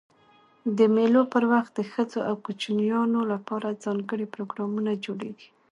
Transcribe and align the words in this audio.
د 0.77 0.79
مېلو 0.95 1.21
پر 1.33 1.43
وخت 1.53 1.71
د 1.75 1.79
ښځو 1.91 2.19
او 2.29 2.35
کوچنيانو 2.45 3.19
له 3.31 3.37
پاره 3.47 3.69
ځانګړي 3.83 4.25
پروګرامونه 4.33 4.91
جوړېږي. 5.05 5.47